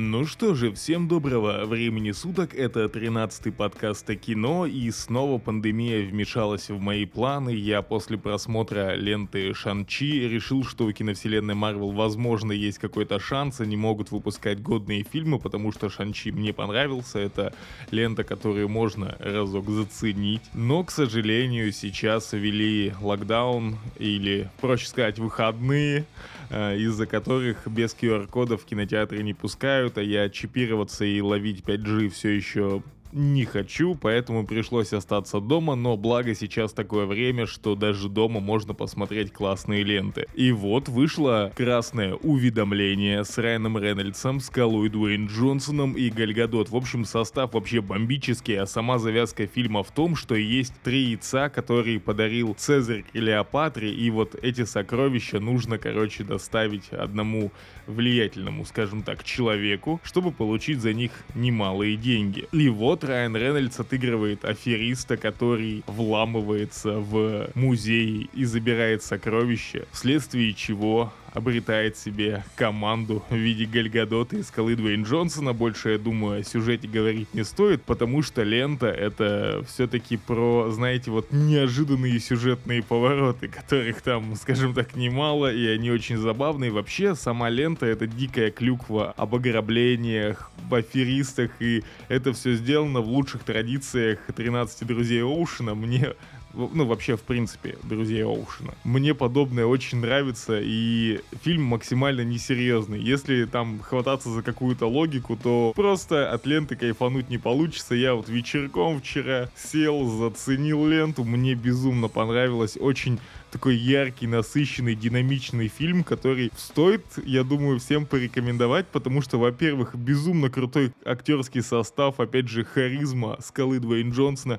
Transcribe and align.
Ну 0.00 0.26
что 0.26 0.54
же, 0.54 0.70
всем 0.70 1.08
доброго. 1.08 1.64
Времени 1.64 2.12
суток, 2.12 2.54
это 2.54 2.84
13-й 2.84 3.50
подкаст 3.50 4.08
о 4.08 4.14
кино, 4.14 4.64
и 4.64 4.92
снова 4.92 5.40
пандемия 5.40 6.08
вмешалась 6.08 6.68
в 6.70 6.78
мои 6.78 7.04
планы. 7.04 7.50
Я 7.50 7.82
после 7.82 8.16
просмотра 8.16 8.94
ленты 8.94 9.52
Шан-Чи 9.52 10.28
решил, 10.28 10.62
что 10.62 10.84
у 10.84 10.92
киновселенной 10.92 11.54
Марвел 11.54 11.90
возможно 11.90 12.52
есть 12.52 12.78
какой-то 12.78 13.18
шанс, 13.18 13.60
они 13.60 13.76
могут 13.76 14.12
выпускать 14.12 14.62
годные 14.62 15.02
фильмы, 15.02 15.40
потому 15.40 15.72
что 15.72 15.88
Шан-Чи 15.88 16.30
мне 16.30 16.52
понравился, 16.52 17.18
это 17.18 17.52
лента, 17.90 18.22
которую 18.22 18.68
можно 18.68 19.16
разок 19.18 19.68
заценить. 19.68 20.42
Но, 20.54 20.84
к 20.84 20.92
сожалению, 20.92 21.72
сейчас 21.72 22.32
ввели 22.32 22.94
локдаун, 23.00 23.78
или, 23.98 24.48
проще 24.60 24.86
сказать, 24.86 25.18
выходные, 25.18 26.06
э, 26.50 26.78
из-за 26.78 27.06
которых 27.06 27.66
без 27.66 27.96
QR-кодов 28.00 28.64
кинотеатры 28.64 29.24
не 29.24 29.34
пускают, 29.34 29.87
а 29.96 30.02
я 30.02 30.28
чипироваться 30.28 31.04
и 31.04 31.20
ловить 31.20 31.60
5G 31.60 32.10
все 32.10 32.30
еще 32.30 32.82
не 33.12 33.44
хочу, 33.44 33.94
поэтому 33.94 34.46
пришлось 34.46 34.92
остаться 34.92 35.40
дома, 35.40 35.74
но 35.74 35.96
благо 35.96 36.34
сейчас 36.34 36.72
такое 36.72 37.06
время, 37.06 37.46
что 37.46 37.74
даже 37.74 38.08
дома 38.08 38.40
можно 38.40 38.74
посмотреть 38.74 39.32
классные 39.32 39.82
ленты. 39.82 40.26
И 40.34 40.52
вот 40.52 40.88
вышло 40.88 41.52
красное 41.56 42.14
уведомление 42.14 43.24
с 43.24 43.38
Райаном 43.38 43.78
Рейнольдсом, 43.78 44.40
Скалой 44.40 44.88
Дуэйн 44.88 45.26
Джонсоном 45.26 45.94
и 45.94 46.10
Гальгадот. 46.10 46.70
В 46.70 46.76
общем, 46.76 47.04
состав 47.04 47.54
вообще 47.54 47.80
бомбический, 47.80 48.58
а 48.58 48.66
сама 48.66 48.98
завязка 48.98 49.46
фильма 49.46 49.82
в 49.82 49.90
том, 49.90 50.16
что 50.16 50.34
есть 50.34 50.74
три 50.82 51.10
яйца, 51.10 51.48
которые 51.48 52.00
подарил 52.00 52.54
Цезарь 52.54 53.04
Клеопатре, 53.12 53.92
и 53.92 54.10
вот 54.10 54.34
эти 54.42 54.64
сокровища 54.64 55.40
нужно, 55.40 55.78
короче, 55.78 56.24
доставить 56.24 56.90
одному 56.90 57.52
влиятельному, 57.86 58.64
скажем 58.64 59.02
так, 59.02 59.24
человеку, 59.24 60.00
чтобы 60.04 60.30
получить 60.30 60.80
за 60.80 60.92
них 60.92 61.12
немалые 61.34 61.96
деньги. 61.96 62.46
И 62.52 62.68
вот 62.68 62.97
вот 63.00 63.08
Райан 63.08 63.36
Рейнольдс 63.36 63.78
отыгрывает 63.78 64.44
афериста, 64.44 65.16
который 65.16 65.84
вламывается 65.86 66.98
в 66.98 67.48
музей 67.54 68.28
и 68.34 68.44
забирает 68.44 69.02
сокровища, 69.02 69.86
вследствие 69.92 70.52
чего 70.52 71.12
обретает 71.32 71.96
себе 71.96 72.44
команду 72.56 73.24
в 73.30 73.34
виде 73.34 73.64
Гальгадота 73.64 74.36
и 74.36 74.42
Скалы 74.42 74.76
Дуэйн 74.76 75.04
Джонсона. 75.04 75.52
Больше, 75.52 75.90
я 75.90 75.98
думаю, 75.98 76.40
о 76.40 76.44
сюжете 76.44 76.88
говорить 76.88 77.32
не 77.34 77.44
стоит, 77.44 77.82
потому 77.82 78.22
что 78.22 78.42
лента— 78.42 78.86
это 78.86 79.64
все-таки 79.68 80.16
про, 80.16 80.70
знаете, 80.70 81.10
вот 81.10 81.32
неожиданные 81.32 82.18
сюжетные 82.20 82.82
повороты, 82.82 83.48
которых 83.48 84.02
там, 84.02 84.34
скажем 84.36 84.74
так, 84.74 84.96
немало, 84.96 85.52
и 85.52 85.66
они 85.66 85.90
очень 85.90 86.16
забавные. 86.16 86.70
Вообще, 86.70 87.14
сама 87.14 87.48
лента— 87.48 87.86
это 87.86 88.06
дикая 88.06 88.50
клюква 88.50 89.12
об 89.16 89.34
ограблениях, 89.34 90.50
в 90.68 90.74
аферистах, 90.74 91.50
и 91.60 91.82
это 92.08 92.32
все 92.32 92.54
сделано 92.54 93.00
в 93.00 93.08
лучших 93.08 93.42
традициях 93.44 94.18
13 94.34 94.86
друзей 94.86 95.22
Оушена. 95.22 95.74
Мне 95.74 96.14
ну, 96.58 96.84
вообще, 96.84 97.16
в 97.16 97.22
принципе, 97.22 97.78
друзья 97.84 98.24
Оушена. 98.24 98.74
Мне 98.84 99.14
подобное 99.14 99.64
очень 99.64 99.98
нравится, 99.98 100.58
и 100.60 101.20
фильм 101.42 101.62
максимально 101.62 102.22
несерьезный. 102.22 103.00
Если 103.00 103.44
там 103.44 103.78
хвататься 103.80 104.30
за 104.30 104.42
какую-то 104.42 104.86
логику, 104.86 105.36
то 105.36 105.72
просто 105.76 106.32
от 106.32 106.46
ленты 106.46 106.74
кайфануть 106.74 107.30
не 107.30 107.38
получится. 107.38 107.94
Я 107.94 108.14
вот 108.14 108.28
вечерком 108.28 109.00
вчера 109.00 109.48
сел, 109.56 110.04
заценил 110.08 110.86
ленту, 110.86 111.24
мне 111.24 111.54
безумно 111.54 112.08
понравилось. 112.08 112.76
Очень 112.78 113.20
такой 113.50 113.76
яркий, 113.76 114.26
насыщенный, 114.26 114.94
динамичный 114.94 115.68
фильм, 115.68 116.04
который 116.04 116.50
стоит, 116.56 117.04
я 117.24 117.44
думаю, 117.44 117.78
всем 117.78 118.04
порекомендовать, 118.04 118.86
потому 118.88 119.22
что, 119.22 119.38
во-первых, 119.38 119.94
безумно 119.94 120.50
крутой 120.50 120.92
актерский 121.04 121.62
состав, 121.62 122.20
опять 122.20 122.48
же, 122.48 122.64
харизма 122.64 123.38
Скалы 123.40 123.78
Дуэйн 123.78 124.10
Джонсона, 124.10 124.58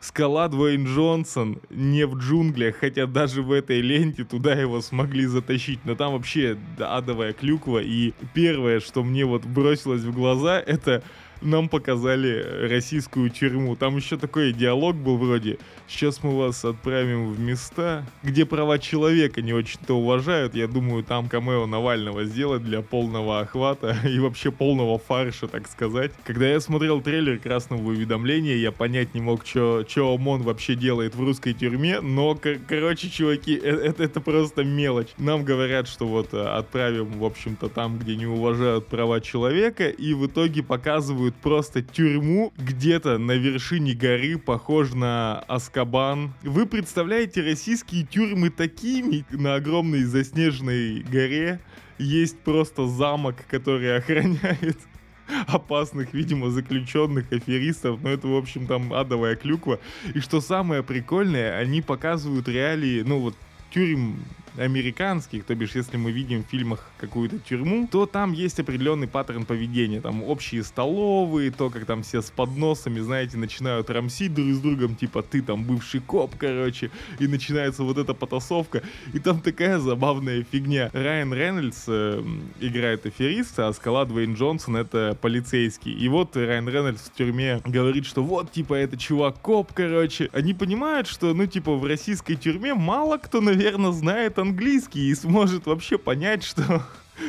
Скала 0.00 0.48
Дуэйн 0.48 0.84
Джонсон 0.84 1.60
не 1.70 2.06
в 2.06 2.16
джунглях, 2.16 2.76
хотя 2.76 3.06
даже 3.06 3.42
в 3.42 3.50
этой 3.50 3.80
ленте 3.80 4.24
туда 4.24 4.52
его 4.52 4.80
смогли 4.80 5.26
затащить. 5.26 5.80
Но 5.84 5.96
там 5.96 6.12
вообще 6.12 6.56
адовая 6.78 7.32
клюква. 7.32 7.80
И 7.82 8.12
первое, 8.32 8.78
что 8.78 9.02
мне 9.02 9.24
вот 9.24 9.44
бросилось 9.44 10.02
в 10.02 10.14
глаза, 10.14 10.60
это 10.60 11.02
нам 11.40 11.68
показали 11.68 12.68
российскую 12.68 13.30
тюрьму. 13.30 13.76
Там 13.76 13.96
еще 13.96 14.16
такой 14.16 14.52
диалог 14.52 14.96
был 14.96 15.16
вроде 15.16 15.58
«Сейчас 15.86 16.22
мы 16.22 16.36
вас 16.36 16.64
отправим 16.64 17.32
в 17.32 17.40
места, 17.40 18.04
где 18.22 18.44
права 18.44 18.78
человека 18.78 19.42
не 19.42 19.52
очень-то 19.52 19.94
уважают». 19.94 20.54
Я 20.54 20.66
думаю, 20.66 21.02
там 21.02 21.28
камео 21.28 21.66
Навального 21.66 22.24
сделать 22.24 22.62
для 22.64 22.82
полного 22.82 23.40
охвата 23.40 23.96
и 24.04 24.18
вообще 24.18 24.50
полного 24.50 24.98
фарша, 24.98 25.48
так 25.48 25.68
сказать. 25.68 26.12
Когда 26.24 26.48
я 26.48 26.60
смотрел 26.60 27.00
трейлер 27.00 27.38
«Красного 27.38 27.88
уведомления», 27.88 28.56
я 28.56 28.72
понять 28.72 29.14
не 29.14 29.20
мог, 29.20 29.46
что 29.46 29.84
ОМОН 29.96 30.42
вообще 30.42 30.74
делает 30.74 31.14
в 31.14 31.20
русской 31.20 31.52
тюрьме, 31.52 32.00
но, 32.00 32.38
короче, 32.68 33.10
чуваки, 33.10 33.54
это, 33.54 34.02
э, 34.02 34.06
это 34.06 34.20
просто 34.20 34.64
мелочь. 34.64 35.08
Нам 35.18 35.44
говорят, 35.44 35.88
что 35.88 36.06
вот 36.06 36.32
э, 36.32 36.40
отправим, 36.40 37.18
в 37.18 37.24
общем-то, 37.24 37.68
там, 37.68 37.98
где 37.98 38.16
не 38.16 38.26
уважают 38.26 38.86
права 38.86 39.20
человека, 39.20 39.88
и 39.88 40.14
в 40.14 40.26
итоге 40.26 40.62
показывают 40.62 41.27
показывают 41.28 41.34
просто 41.36 41.82
тюрьму 41.82 42.52
где-то 42.56 43.18
на 43.18 43.32
вершине 43.32 43.94
горы, 43.94 44.38
похож 44.38 44.92
на 44.92 45.40
Аскабан. 45.48 46.32
Вы 46.42 46.66
представляете 46.66 47.42
российские 47.42 48.04
тюрьмы 48.04 48.50
такими 48.50 49.24
на 49.30 49.56
огромной 49.56 50.04
заснеженной 50.04 51.02
горе? 51.02 51.60
Есть 51.98 52.38
просто 52.40 52.86
замок, 52.86 53.36
который 53.50 53.96
охраняет 53.96 54.78
опасных, 55.46 56.14
видимо, 56.14 56.50
заключенных, 56.50 57.32
аферистов, 57.32 58.00
но 58.02 58.10
это, 58.10 58.28
в 58.28 58.36
общем, 58.36 58.66
там 58.66 58.92
адовая 58.92 59.36
клюква. 59.36 59.78
И 60.14 60.20
что 60.20 60.40
самое 60.40 60.82
прикольное, 60.82 61.58
они 61.58 61.82
показывают 61.82 62.48
реалии, 62.48 63.02
ну 63.02 63.20
вот, 63.20 63.34
тюрем 63.70 64.24
американских, 64.58 65.44
то 65.44 65.54
бишь, 65.54 65.74
если 65.74 65.96
мы 65.96 66.10
видим 66.10 66.44
в 66.44 66.48
фильмах 66.48 66.84
какую-то 66.98 67.38
тюрьму, 67.38 67.88
то 67.90 68.06
там 68.06 68.32
есть 68.32 68.60
определенный 68.60 69.06
паттерн 69.06 69.44
поведения. 69.44 70.00
Там 70.00 70.22
общие 70.22 70.62
столовые, 70.62 71.50
то, 71.50 71.70
как 71.70 71.84
там 71.86 72.02
все 72.02 72.22
с 72.22 72.30
подносами, 72.30 73.00
знаете, 73.00 73.36
начинают 73.36 73.90
рамсить 73.90 74.34
друг 74.34 74.48
с 74.48 74.58
другом, 74.58 74.96
типа, 74.96 75.22
ты 75.22 75.42
там 75.42 75.64
бывший 75.64 76.00
коп, 76.00 76.34
короче, 76.36 76.90
и 77.18 77.26
начинается 77.26 77.82
вот 77.82 77.98
эта 77.98 78.14
потасовка. 78.14 78.82
И 79.12 79.18
там 79.18 79.40
такая 79.40 79.78
забавная 79.78 80.44
фигня. 80.50 80.90
Райан 80.92 81.32
Рейнольдс 81.32 81.84
э, 81.86 82.22
играет 82.60 83.06
афериста, 83.06 83.68
а 83.68 83.72
Скала 83.72 84.04
Дуэйн 84.04 84.34
Джонсон 84.34 84.76
это 84.76 85.16
полицейский. 85.20 85.92
И 85.92 86.08
вот 86.08 86.36
Райан 86.36 86.68
Рейнольдс 86.68 87.02
в 87.02 87.14
тюрьме 87.14 87.60
говорит, 87.64 88.06
что 88.06 88.22
вот, 88.22 88.52
типа, 88.52 88.74
это 88.74 88.96
чувак 88.96 89.40
коп, 89.40 89.72
короче. 89.72 90.30
Они 90.32 90.54
понимают, 90.54 91.06
что, 91.06 91.34
ну, 91.34 91.46
типа, 91.46 91.74
в 91.76 91.84
российской 91.84 92.34
тюрьме 92.34 92.74
мало 92.74 93.18
кто, 93.18 93.40
наверное, 93.40 93.92
знает 93.92 94.38
английский 94.48 95.08
и 95.10 95.14
сможет 95.14 95.66
вообще 95.66 95.98
понять, 95.98 96.44
что 96.44 96.82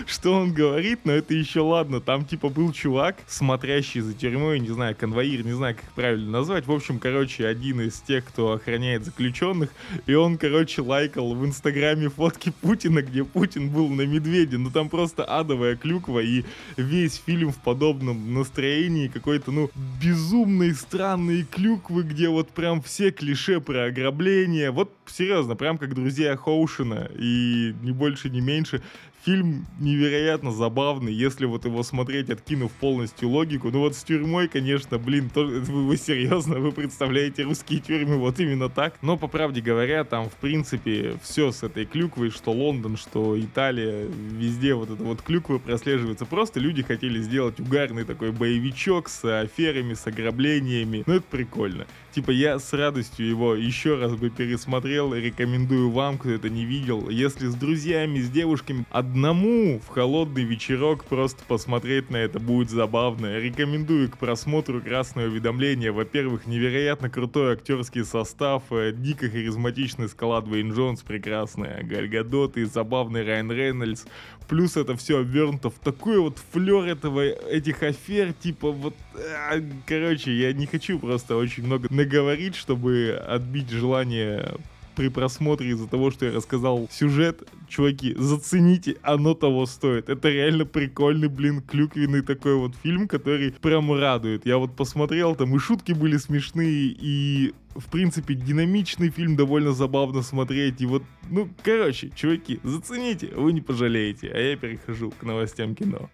что 0.05 0.33
он 0.33 0.53
говорит, 0.53 1.01
но 1.05 1.13
это 1.13 1.33
еще 1.33 1.61
ладно. 1.61 1.99
Там 2.01 2.25
типа 2.25 2.49
был 2.49 2.71
чувак, 2.71 3.17
смотрящий 3.27 4.01
за 4.01 4.13
тюрьмой, 4.13 4.59
не 4.59 4.69
знаю, 4.69 4.95
конвоир, 4.95 5.45
не 5.45 5.53
знаю, 5.53 5.75
как 5.75 5.91
правильно 5.93 6.29
назвать. 6.29 6.67
В 6.67 6.71
общем, 6.71 6.99
короче, 6.99 7.47
один 7.47 7.81
из 7.81 7.99
тех, 8.01 8.25
кто 8.25 8.53
охраняет 8.53 9.05
заключенных, 9.05 9.69
и 10.05 10.13
он, 10.13 10.37
короче, 10.37 10.81
лайкал 10.81 11.33
в 11.35 11.45
инстаграме 11.45 12.09
фотки 12.09 12.51
Путина, 12.61 13.01
где 13.01 13.23
Путин 13.23 13.69
был 13.69 13.89
на 13.89 14.05
медведе. 14.05 14.57
Ну 14.57 14.69
там 14.71 14.89
просто 14.89 15.23
адовая 15.23 15.75
клюква, 15.75 16.19
и 16.19 16.43
весь 16.77 17.21
фильм 17.25 17.51
в 17.51 17.57
подобном 17.57 18.33
настроении 18.33 19.07
какой-то, 19.07 19.51
ну, 19.51 19.69
безумные 20.01 20.73
странные 20.73 21.43
клюквы, 21.43 22.03
где 22.03 22.29
вот 22.29 22.49
прям 22.49 22.81
все 22.81 23.11
клише 23.11 23.59
про 23.59 23.85
ограбление. 23.85 24.71
Вот 24.71 24.91
серьезно, 25.05 25.55
прям 25.55 25.77
как 25.77 25.93
друзья 25.93 26.35
Хоушина, 26.35 27.09
и 27.17 27.73
не 27.81 27.91
больше, 27.91 28.29
не 28.29 28.41
меньше. 28.41 28.81
Фильм 29.25 29.67
невероятно 29.79 30.51
забавный, 30.51 31.11
если 31.11 31.45
вот 31.45 31.65
его 31.65 31.83
смотреть, 31.83 32.29
откинув 32.29 32.71
полностью 32.71 33.29
логику. 33.29 33.69
Ну 33.69 33.79
вот 33.79 33.95
с 33.95 34.03
тюрьмой, 34.03 34.47
конечно, 34.47 34.97
блин, 34.97 35.29
то, 35.29 35.43
вы, 35.43 35.87
вы 35.87 35.97
серьезно, 35.97 36.59
вы 36.59 36.71
представляете 36.71 37.43
русские 37.43 37.81
тюрьмы 37.81 38.17
вот 38.17 38.39
именно 38.39 38.69
так? 38.69 38.95
Но, 39.01 39.17
по 39.17 39.27
правде 39.27 39.59
говоря, 39.61 40.05
там, 40.05 40.29
в 40.29 40.35
принципе, 40.35 41.15
все 41.21 41.51
с 41.51 41.63
этой 41.63 41.85
клюквой, 41.85 42.29
что 42.29 42.51
Лондон, 42.51 42.95
что 42.95 43.39
Италия, 43.39 44.07
везде 44.07 44.73
вот 44.73 44.89
это 44.89 45.03
вот 45.03 45.21
клюквы 45.21 45.59
прослеживается. 45.59 46.25
Просто 46.25 46.59
люди 46.61 46.81
хотели 46.81 47.19
сделать 47.21 47.59
угарный 47.59 48.05
такой 48.05 48.31
боевичок 48.31 49.09
с 49.09 49.41
аферами, 49.41 49.95
с 49.95 50.07
ограблениями. 50.07 51.03
Ну, 51.05 51.15
это 51.15 51.25
прикольно. 51.29 51.85
Типа 52.11 52.31
я 52.31 52.57
с 52.57 52.73
радостью 52.73 53.27
его 53.27 53.53
еще 53.53 53.95
раз 53.95 54.15
бы 54.15 54.29
пересмотрел, 54.29 55.13
рекомендую 55.13 55.91
вам, 55.91 56.17
кто 56.17 56.31
это 56.31 56.49
не 56.49 56.65
видел. 56.65 57.09
Если 57.09 57.47
с 57.47 57.53
друзьями, 57.53 58.19
с 58.19 58.29
девушками, 58.29 58.85
одному 58.89 59.79
в 59.79 59.87
холодный 59.89 60.43
вечерок 60.43 61.05
просто 61.05 61.43
посмотреть 61.47 62.09
на 62.09 62.17
это 62.17 62.39
будет 62.39 62.71
забавно. 62.71 63.37
Рекомендую 63.37 64.09
к 64.09 64.17
просмотру 64.17 64.81
красное 64.81 65.27
уведомление. 65.27 65.91
Во-первых, 65.91 66.47
невероятно 66.47 67.09
крутой 67.09 67.53
актерский 67.53 68.03
состав, 68.03 68.63
э, 68.71 68.91
дико 68.91 69.29
харизматичный 69.29 70.09
скала 70.09 70.41
Дуэйн 70.41 70.73
Джонс 70.73 71.03
прекрасная, 71.03 71.83
Гальгадот 71.83 72.57
и 72.57 72.63
забавный 72.63 73.23
Райан 73.23 73.51
Рейнольдс. 73.51 74.05
Плюс 74.47 74.77
это 74.77 74.95
все 74.95 75.19
обернуто 75.19 75.69
в 75.69 75.75
такой 75.75 76.19
вот 76.19 76.39
флер 76.51 76.85
этого, 76.85 77.21
этих 77.21 77.83
афер, 77.83 78.33
типа 78.33 78.71
вот... 78.71 78.95
А, 79.15 79.61
короче, 79.85 80.35
я 80.35 80.53
не 80.53 80.65
хочу 80.65 80.97
просто 80.97 81.35
очень 81.35 81.65
много 81.65 81.87
наговорить, 82.09 82.55
чтобы 82.55 83.21
отбить 83.27 83.69
желание 83.69 84.55
при 84.95 85.07
просмотре 85.07 85.69
из-за 85.69 85.87
того, 85.87 86.11
что 86.11 86.25
я 86.25 86.33
рассказал 86.33 86.89
сюжет, 86.91 87.47
чуваки, 87.69 88.15
зацените, 88.17 88.97
оно 89.01 89.33
того 89.33 89.65
стоит. 89.65 90.09
Это 90.09 90.27
реально 90.29 90.65
прикольный, 90.65 91.29
блин, 91.29 91.61
клюквенный 91.61 92.21
такой 92.21 92.55
вот 92.55 92.73
фильм, 92.83 93.07
который 93.07 93.51
прям 93.51 93.93
радует. 93.93 94.45
Я 94.45 94.57
вот 94.57 94.75
посмотрел, 94.75 95.35
там 95.35 95.55
и 95.55 95.59
шутки 95.59 95.93
были 95.93 96.17
смешные, 96.17 96.95
и 96.99 97.53
в 97.75 97.89
принципе, 97.89 98.33
динамичный 98.33 99.09
фильм, 99.09 99.35
довольно 99.35 99.71
забавно 99.71 100.21
смотреть. 100.21 100.81
И 100.81 100.85
вот, 100.85 101.03
ну, 101.29 101.47
короче, 101.63 102.09
чуваки, 102.09 102.59
зацените, 102.63 103.27
вы 103.35 103.53
не 103.53 103.61
пожалеете. 103.61 104.29
А 104.33 104.37
я 104.37 104.57
перехожу 104.57 105.11
к 105.11 105.23
новостям 105.23 105.75
кино. 105.75 106.09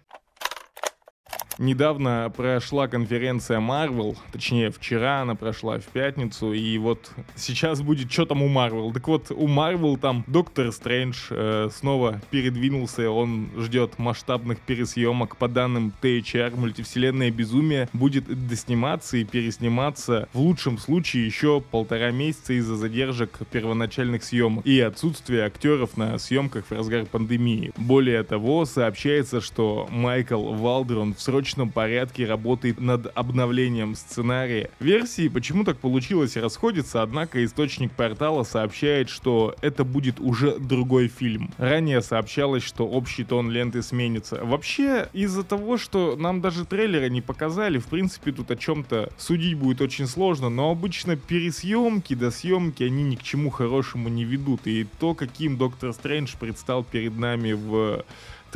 Недавно 1.58 2.30
прошла 2.36 2.86
конференция 2.86 3.60
Marvel, 3.60 4.16
точнее 4.30 4.70
вчера 4.70 5.22
она 5.22 5.34
прошла 5.34 5.78
в 5.78 5.84
пятницу, 5.84 6.52
и 6.52 6.76
вот 6.76 7.10
сейчас 7.34 7.80
будет 7.80 8.12
что 8.12 8.26
там 8.26 8.42
у 8.42 8.48
Marvel. 8.48 8.92
Так 8.92 9.08
вот, 9.08 9.30
у 9.30 9.48
Marvel 9.48 9.98
там 9.98 10.22
Доктор 10.26 10.70
Стрэндж 10.70 11.28
э, 11.30 11.70
снова 11.72 12.20
передвинулся, 12.30 13.10
он 13.10 13.48
ждет 13.56 13.98
масштабных 13.98 14.60
пересъемок 14.60 15.36
по 15.38 15.48
данным 15.48 15.94
THR, 16.02 16.54
мультивселенная 16.56 17.30
безумие 17.30 17.88
будет 17.94 18.26
досниматься 18.48 19.16
и 19.16 19.24
пересниматься 19.24 20.28
в 20.34 20.40
лучшем 20.40 20.76
случае 20.76 21.24
еще 21.24 21.62
полтора 21.62 22.10
месяца 22.10 22.52
из-за 22.52 22.76
задержек 22.76 23.38
первоначальных 23.50 24.24
съемок 24.24 24.66
и 24.66 24.78
отсутствия 24.80 25.44
актеров 25.44 25.96
на 25.96 26.18
съемках 26.18 26.66
в 26.66 26.72
разгар 26.72 27.06
пандемии. 27.06 27.72
Более 27.78 28.22
того, 28.24 28.66
сообщается, 28.66 29.40
что 29.40 29.88
Майкл 29.90 30.52
Валдрон 30.52 31.14
в 31.14 31.20
срочном 31.22 31.45
срочном 31.46 31.70
порядке 31.70 32.26
работает 32.26 32.80
над 32.80 33.06
обновлением 33.16 33.94
сценария. 33.94 34.68
Версии, 34.80 35.28
почему 35.28 35.62
так 35.62 35.78
получилось, 35.78 36.36
расходятся, 36.36 37.02
однако 37.02 37.44
источник 37.44 37.92
портала 37.92 38.42
сообщает, 38.42 39.08
что 39.08 39.54
это 39.62 39.84
будет 39.84 40.18
уже 40.18 40.58
другой 40.58 41.06
фильм. 41.06 41.52
Ранее 41.56 42.02
сообщалось, 42.02 42.64
что 42.64 42.88
общий 42.88 43.22
тон 43.22 43.50
ленты 43.50 43.82
сменится. 43.82 44.40
Вообще, 44.42 45.08
из-за 45.12 45.44
того, 45.44 45.78
что 45.78 46.16
нам 46.16 46.40
даже 46.40 46.64
трейлера 46.64 47.08
не 47.08 47.22
показали, 47.22 47.78
в 47.78 47.86
принципе, 47.86 48.32
тут 48.32 48.50
о 48.50 48.56
чем-то 48.56 49.10
судить 49.16 49.54
будет 49.54 49.80
очень 49.80 50.08
сложно, 50.08 50.48
но 50.48 50.72
обычно 50.72 51.14
пересъемки 51.16 52.14
до 52.14 52.32
съемки, 52.32 52.82
они 52.82 53.04
ни 53.04 53.14
к 53.14 53.22
чему 53.22 53.50
хорошему 53.50 54.08
не 54.08 54.24
ведут. 54.24 54.66
И 54.66 54.84
то, 54.98 55.14
каким 55.14 55.56
Доктор 55.56 55.92
Стрэндж 55.92 56.34
предстал 56.40 56.82
перед 56.82 57.16
нами 57.16 57.52
в 57.52 58.04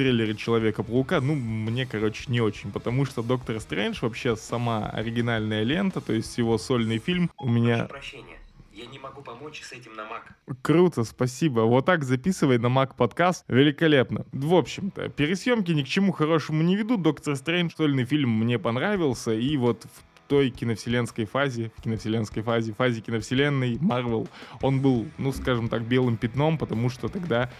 трейлере 0.00 0.34
Человека-паука, 0.34 1.20
ну, 1.20 1.34
мне, 1.34 1.84
короче, 1.84 2.24
не 2.28 2.40
очень, 2.40 2.72
потому 2.72 3.04
что 3.04 3.22
Доктор 3.22 3.60
Стрэндж 3.60 3.98
вообще 4.00 4.34
сама 4.34 4.88
оригинальная 4.88 5.62
лента, 5.62 6.00
то 6.00 6.14
есть 6.14 6.38
его 6.38 6.56
сольный 6.56 6.96
фильм 6.96 7.30
у 7.36 7.46
меня... 7.46 7.84
прощения. 7.84 8.38
Я 8.72 8.86
не 8.86 8.98
могу 8.98 9.20
помочь 9.20 9.60
с 9.60 9.72
этим 9.72 9.94
на 9.94 10.02
Mac. 10.02 10.56
Круто, 10.62 11.04
спасибо. 11.04 11.60
Вот 11.60 11.84
так 11.84 12.02
записывай 12.02 12.56
на 12.56 12.68
Mac 12.68 12.96
подкаст. 12.96 13.44
Великолепно. 13.46 14.24
В 14.32 14.54
общем-то, 14.54 15.10
пересъемки 15.10 15.72
ни 15.72 15.82
к 15.82 15.86
чему 15.86 16.12
хорошему 16.12 16.62
не 16.62 16.76
ведут. 16.76 17.02
Доктор 17.02 17.36
Стрэндж, 17.36 17.74
сольный 17.76 18.06
фильм 18.06 18.30
мне 18.30 18.58
понравился. 18.58 19.32
И 19.34 19.54
вот 19.58 19.84
в 19.84 20.09
той 20.30 20.50
киновселенской 20.50 21.24
фазе, 21.24 21.72
в 21.76 21.82
киновселенской 21.82 22.44
фазе, 22.44 22.72
фазе 22.72 23.00
киновселенной, 23.00 23.78
Марвел, 23.80 24.28
он 24.62 24.80
был, 24.80 25.06
ну, 25.18 25.32
скажем 25.32 25.68
так, 25.68 25.82
белым 25.82 26.16
пятном, 26.16 26.56
потому 26.56 26.88
что 26.88 27.08
тогда, 27.08 27.50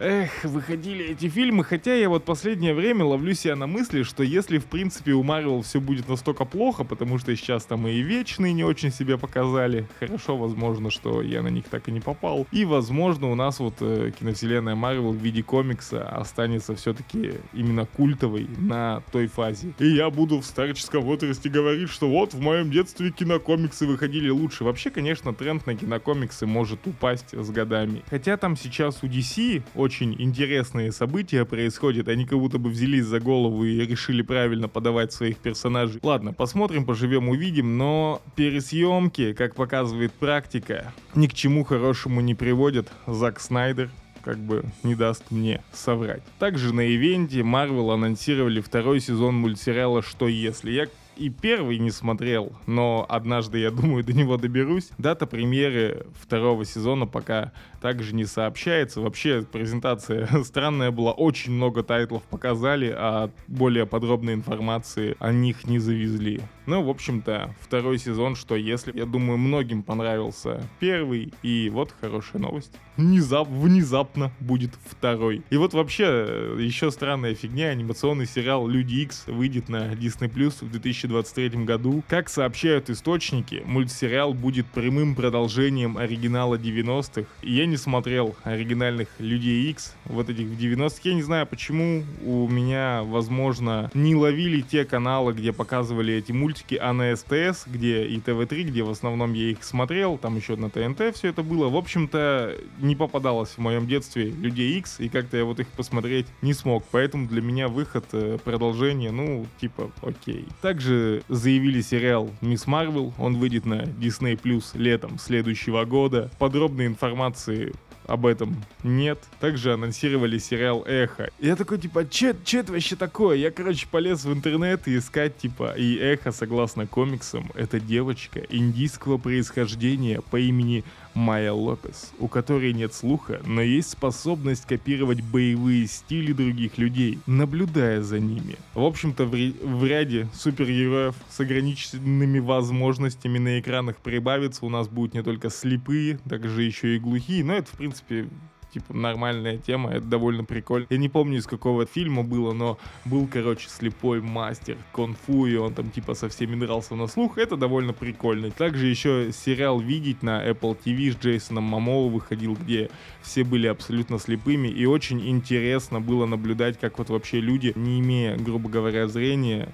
эх, 0.00 0.42
выходили 0.42 1.04
эти 1.04 1.28
фильмы, 1.28 1.62
хотя 1.62 1.94
я 1.94 2.08
вот 2.08 2.24
последнее 2.24 2.74
время 2.74 3.04
ловлю 3.04 3.34
себя 3.34 3.54
на 3.54 3.68
мысли, 3.68 4.02
что 4.02 4.24
если, 4.24 4.58
в 4.58 4.66
принципе, 4.66 5.12
у 5.12 5.22
Марвел 5.22 5.62
все 5.62 5.80
будет 5.80 6.08
настолько 6.08 6.44
плохо, 6.44 6.82
потому 6.82 7.18
что 7.18 7.34
сейчас 7.36 7.64
там 7.64 7.86
и 7.86 8.00
Вечные 8.00 8.52
не 8.52 8.64
очень 8.64 8.90
себя 8.90 9.16
показали, 9.16 9.86
хорошо, 10.00 10.36
возможно, 10.36 10.90
что 10.90 11.22
я 11.22 11.42
на 11.42 11.48
них 11.48 11.66
так 11.70 11.88
и 11.88 11.92
не 11.92 12.00
попал, 12.00 12.48
и, 12.50 12.64
возможно, 12.64 13.30
у 13.30 13.36
нас 13.36 13.60
вот 13.60 13.74
э, 13.78 14.10
киновселенная 14.18 14.74
Марвел 14.74 15.12
в 15.12 15.22
виде 15.22 15.44
комикса 15.44 16.08
останется 16.08 16.74
все-таки 16.74 17.34
именно 17.52 17.86
культовой 17.86 18.48
на 18.58 19.04
той 19.12 19.28
фазе. 19.28 19.72
И 19.78 19.86
я 19.86 20.10
буду 20.10 20.40
в 20.40 20.44
старческом 20.44 21.04
возрасте 21.04 21.48
говорить, 21.48 21.90
что 21.90 22.07
вот 22.08 22.34
в 22.34 22.40
моем 22.40 22.70
детстве 22.70 23.10
кинокомиксы 23.10 23.86
выходили 23.86 24.28
лучше. 24.30 24.64
Вообще, 24.64 24.90
конечно, 24.90 25.34
тренд 25.34 25.66
на 25.66 25.74
кинокомиксы 25.74 26.46
может 26.46 26.86
упасть 26.86 27.32
с 27.32 27.50
годами. 27.50 28.02
Хотя 28.08 28.36
там 28.36 28.56
сейчас 28.56 29.02
у 29.02 29.06
DC 29.06 29.62
очень 29.74 30.14
интересные 30.18 30.92
события 30.92 31.44
происходят. 31.44 32.08
Они 32.08 32.24
как 32.26 32.38
будто 32.38 32.58
бы 32.58 32.70
взялись 32.70 33.04
за 33.04 33.20
голову 33.20 33.64
и 33.64 33.86
решили 33.86 34.22
правильно 34.22 34.68
подавать 34.68 35.12
своих 35.12 35.38
персонажей. 35.38 36.00
Ладно, 36.02 36.32
посмотрим, 36.32 36.84
поживем, 36.84 37.28
увидим. 37.28 37.78
Но 37.78 38.22
пересъемки, 38.36 39.32
как 39.32 39.54
показывает 39.54 40.12
практика, 40.12 40.92
ни 41.14 41.26
к 41.26 41.34
чему 41.34 41.64
хорошему 41.64 42.20
не 42.20 42.34
приводят. 42.34 42.88
Зак 43.06 43.40
Снайдер 43.40 43.90
как 44.22 44.38
бы 44.38 44.64
не 44.82 44.94
даст 44.94 45.30
мне 45.30 45.62
соврать. 45.72 46.22
Также 46.38 46.74
на 46.74 46.82
ивенте 46.82 47.40
Marvel 47.40 47.94
анонсировали 47.94 48.60
второй 48.60 49.00
сезон 49.00 49.36
мультсериала 49.36 50.02
«Что 50.02 50.28
если?». 50.28 50.70
Я 50.70 50.86
и 51.18 51.30
первый 51.30 51.78
не 51.78 51.90
смотрел, 51.90 52.52
но 52.66 53.04
однажды, 53.08 53.58
я 53.58 53.70
думаю, 53.70 54.04
до 54.08 54.12
него 54.12 54.36
доберусь. 54.36 54.90
Дата 54.98 55.26
премьеры 55.26 56.06
второго 56.20 56.64
сезона 56.64 57.06
пока 57.06 57.52
также 57.80 58.14
не 58.14 58.24
сообщается. 58.24 59.00
Вообще, 59.00 59.44
презентация 59.50 60.28
странная 60.44 60.90
была, 60.90 61.12
очень 61.12 61.52
много 61.52 61.82
тайтлов 61.82 62.22
показали, 62.24 62.94
а 62.96 63.30
более 63.46 63.86
подробной 63.86 64.34
информации 64.34 65.16
о 65.18 65.32
них 65.32 65.64
не 65.64 65.78
завезли. 65.78 66.40
Ну, 66.66 66.82
в 66.82 66.90
общем-то, 66.90 67.54
второй 67.60 67.98
сезон, 67.98 68.36
что 68.36 68.54
если, 68.54 68.96
я 68.96 69.06
думаю, 69.06 69.38
многим 69.38 69.82
понравился 69.82 70.60
первый, 70.80 71.32
и 71.42 71.70
вот 71.72 71.94
хорошая 72.00 72.42
новость. 72.42 72.72
Внезап, 72.96 73.48
внезапно 73.48 74.32
будет 74.38 74.72
второй. 74.84 75.42
И 75.50 75.56
вот 75.56 75.72
вообще, 75.72 76.56
еще 76.58 76.90
странная 76.90 77.34
фигня, 77.34 77.68
анимационный 77.68 78.26
сериал 78.26 78.68
Люди 78.68 78.96
X 78.96 79.24
выйдет 79.28 79.68
на 79.68 79.92
Disney 79.94 80.30
Plus 80.30 80.62
в 80.62 80.70
2023 81.08 81.64
году. 81.64 82.02
Как 82.08 82.28
сообщают 82.28 82.90
источники, 82.90 83.62
мультсериал 83.64 84.34
будет 84.34 84.66
прямым 84.66 85.14
продолжением 85.14 85.96
оригинала 85.98 86.56
90-х. 86.56 87.28
И 87.42 87.52
я 87.52 87.66
не 87.66 87.76
смотрел 87.76 88.36
оригинальных 88.44 89.08
Людей 89.18 89.70
X, 89.70 89.94
вот 90.04 90.28
этих 90.28 90.46
в 90.46 90.58
90-х. 90.58 91.00
Я 91.04 91.14
не 91.14 91.22
знаю, 91.22 91.46
почему 91.46 92.04
у 92.24 92.48
меня, 92.48 93.02
возможно, 93.04 93.90
не 93.94 94.14
ловили 94.14 94.60
те 94.60 94.84
каналы, 94.84 95.32
где 95.32 95.52
показывали 95.52 96.14
эти 96.14 96.32
мультики, 96.32 96.78
а 96.80 96.92
на 96.92 97.14
СТС, 97.16 97.66
где 97.66 98.04
и 98.06 98.20
ТВ-3, 98.20 98.62
где 98.64 98.82
в 98.82 98.90
основном 98.90 99.32
я 99.32 99.50
их 99.50 99.64
смотрел, 99.64 100.18
там 100.18 100.36
еще 100.36 100.56
на 100.56 100.70
ТНТ 100.70 101.14
все 101.14 101.28
это 101.28 101.42
было. 101.42 101.68
В 101.68 101.76
общем-то, 101.76 102.56
не 102.80 102.96
попадалось 102.96 103.50
в 103.50 103.58
моем 103.58 103.86
детстве 103.86 104.30
Людей 104.30 104.78
X, 104.78 105.00
и 105.00 105.08
как-то 105.08 105.36
я 105.36 105.44
вот 105.44 105.60
их 105.60 105.68
посмотреть 105.68 106.26
не 106.42 106.52
смог. 106.52 106.84
Поэтому 106.90 107.26
для 107.26 107.42
меня 107.42 107.68
выход 107.68 108.04
э, 108.12 108.38
продолжения, 108.44 109.10
ну, 109.10 109.46
типа, 109.60 109.90
окей. 110.02 110.46
Также 110.60 110.87
заявили 111.28 111.80
сериал 111.80 112.30
Мисс 112.40 112.66
Марвел, 112.66 113.12
он 113.18 113.36
выйдет 113.36 113.66
на 113.66 113.82
Disney 113.82 114.40
Plus 114.40 114.70
летом 114.74 115.18
следующего 115.18 115.84
года. 115.84 116.30
Подробной 116.38 116.86
информации 116.86 117.72
об 118.08 118.24
этом 118.24 118.64
нет. 118.82 119.18
Также 119.38 119.74
анонсировали 119.74 120.38
сериал 120.38 120.82
«Эхо». 120.86 121.30
Я 121.38 121.56
такой, 121.56 121.78
типа, 121.78 122.08
че, 122.08 122.34
че 122.42 122.60
это 122.60 122.72
вообще 122.72 122.96
такое? 122.96 123.36
Я, 123.36 123.50
короче, 123.50 123.86
полез 123.86 124.24
в 124.24 124.32
интернет 124.32 124.88
и 124.88 124.96
искать, 124.96 125.36
типа, 125.36 125.74
и 125.76 125.98
«Эхо», 125.98 126.32
согласно 126.32 126.86
комиксам, 126.86 127.52
это 127.54 127.78
девочка 127.78 128.40
индийского 128.48 129.18
происхождения 129.18 130.22
по 130.22 130.40
имени 130.40 130.84
Майя 131.18 131.52
Лопес, 131.52 132.12
у 132.20 132.28
которой 132.28 132.72
нет 132.72 132.94
слуха, 132.94 133.40
но 133.44 133.60
есть 133.60 133.90
способность 133.90 134.66
копировать 134.66 135.20
боевые 135.20 135.88
стили 135.88 136.32
других 136.32 136.78
людей, 136.78 137.18
наблюдая 137.26 138.02
за 138.02 138.20
ними. 138.20 138.56
В 138.74 138.84
общем-то, 138.84 139.24
в, 139.24 139.30
в 139.30 139.84
ряде 139.84 140.28
супергероев 140.32 141.16
с 141.28 141.40
ограниченными 141.40 142.38
возможностями 142.38 143.38
на 143.38 143.58
экранах 143.58 143.96
прибавится, 143.96 144.64
у 144.64 144.68
нас 144.68 144.88
будут 144.88 145.14
не 145.14 145.24
только 145.24 145.50
слепые, 145.50 146.20
также 146.28 146.62
еще 146.62 146.94
и 146.94 147.00
глухие, 147.00 147.44
но 147.44 147.54
это, 147.54 147.66
в 147.66 147.76
принципе, 147.76 148.28
типа, 148.72 148.94
нормальная 148.94 149.58
тема, 149.58 149.90
это 149.90 150.04
довольно 150.04 150.44
прикольно. 150.44 150.86
Я 150.90 150.98
не 150.98 151.08
помню, 151.08 151.38
из 151.38 151.46
какого 151.46 151.86
фильма 151.86 152.22
было, 152.22 152.52
но 152.52 152.78
был, 153.04 153.26
короче, 153.26 153.68
слепой 153.68 154.20
мастер 154.20 154.76
конфу, 154.92 155.46
и 155.46 155.56
он 155.56 155.74
там, 155.74 155.90
типа, 155.90 156.14
со 156.14 156.28
всеми 156.28 156.56
дрался 156.56 156.94
на 156.94 157.06
слух. 157.06 157.38
Это 157.38 157.56
довольно 157.56 157.92
прикольно. 157.92 158.50
Также 158.50 158.86
еще 158.86 159.30
сериал 159.32 159.80
«Видеть» 159.80 160.22
на 160.22 160.46
Apple 160.46 160.76
TV 160.84 161.12
с 161.12 161.16
Джейсоном 161.16 161.64
Мамоу 161.64 162.08
выходил, 162.08 162.54
где 162.54 162.90
все 163.22 163.44
были 163.44 163.66
абсолютно 163.66 164.18
слепыми, 164.18 164.68
и 164.68 164.86
очень 164.86 165.28
интересно 165.28 166.00
было 166.00 166.26
наблюдать, 166.26 166.78
как 166.78 166.98
вот 166.98 167.10
вообще 167.10 167.40
люди, 167.40 167.72
не 167.76 168.00
имея, 168.00 168.36
грубо 168.36 168.68
говоря, 168.68 169.08
зрения, 169.08 169.72